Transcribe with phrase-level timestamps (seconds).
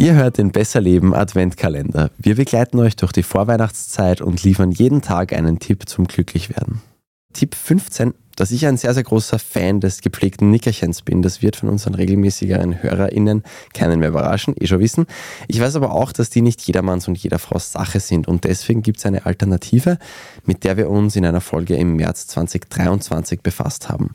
[0.00, 2.12] Ihr hört den Besser Leben Adventkalender.
[2.18, 6.80] Wir begleiten euch durch die Vorweihnachtszeit und liefern jeden Tag einen Tipp zum Glücklichwerden.
[7.38, 11.22] Tipp 15, dass ich ein sehr, sehr großer Fan des gepflegten Nickerchens bin.
[11.22, 13.44] Das wird von unseren regelmäßigeren HörerInnen
[13.74, 15.06] keinen mehr überraschen, eh schon wissen.
[15.46, 18.82] Ich weiß aber auch, dass die nicht jedermanns und jeder Frau Sache sind und deswegen
[18.82, 19.98] gibt es eine Alternative,
[20.46, 24.10] mit der wir uns in einer Folge im März 2023 befasst haben.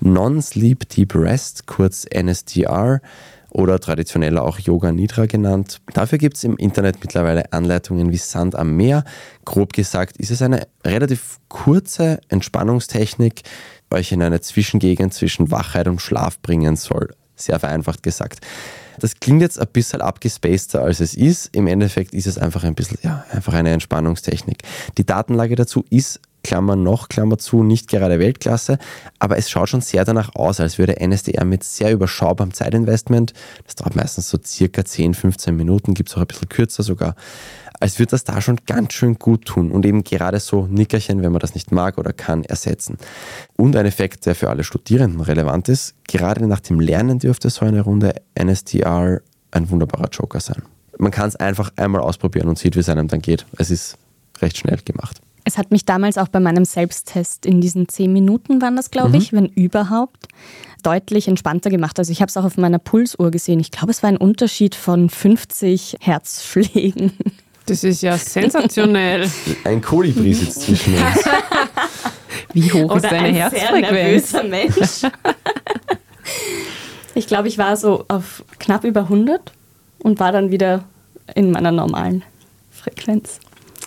[0.00, 3.00] Non-Sleep Deep Rest, kurz NSDR,
[3.56, 5.80] oder traditionell auch Yoga Nidra genannt.
[5.94, 9.02] Dafür gibt es im Internet mittlerweile Anleitungen wie Sand am Meer.
[9.46, 13.44] Grob gesagt ist es eine relativ kurze Entspannungstechnik,
[13.90, 17.14] euch in eine Zwischengegend zwischen Wachheit und Schlaf bringen soll.
[17.34, 18.40] Sehr vereinfacht gesagt.
[18.98, 21.56] Das klingt jetzt ein bisschen abgespaceter als es ist.
[21.56, 24.58] Im Endeffekt ist es einfach ein bisschen, ja, einfach eine Entspannungstechnik.
[24.98, 28.78] Die Datenlage dazu ist Klammer noch, Klammer zu, nicht gerade Weltklasse,
[29.18, 33.32] aber es schaut schon sehr danach aus, als würde NSDR mit sehr überschaubarem Zeitinvestment,
[33.64, 37.16] das dauert meistens so circa 10, 15 Minuten, gibt es auch ein bisschen kürzer sogar,
[37.80, 41.32] als würde das da schon ganz schön gut tun und eben gerade so Nickerchen, wenn
[41.32, 42.96] man das nicht mag oder kann, ersetzen.
[43.56, 47.66] Und ein Effekt, der für alle Studierenden relevant ist, gerade nach dem Lernen dürfte so
[47.66, 50.62] eine Runde NSDR ein wunderbarer Joker sein.
[50.96, 53.46] Man kann es einfach einmal ausprobieren und sieht, wie es einem dann geht.
[53.58, 53.98] Es ist
[54.40, 55.20] recht schnell gemacht.
[55.48, 59.10] Es hat mich damals auch bei meinem Selbsttest in diesen zehn Minuten waren das, glaube
[59.10, 59.14] mhm.
[59.14, 60.26] ich, wenn überhaupt,
[60.82, 62.00] deutlich entspannter gemacht.
[62.00, 63.60] Also ich habe es auch auf meiner Pulsuhr gesehen.
[63.60, 67.12] Ich glaube, es war ein Unterschied von 50 Herzschlägen.
[67.66, 69.30] Das ist ja sensationell.
[69.64, 71.24] Ein Kolibri sitzt zwischen uns.
[72.52, 74.30] Wie hoch Oder ist deine ein Herzfrequenz?
[74.30, 75.14] Sehr nervöser Mensch.
[77.14, 79.52] ich glaube, ich war so auf knapp über 100
[80.00, 80.84] und war dann wieder
[81.36, 82.24] in meiner normalen
[82.70, 83.38] Frequenz.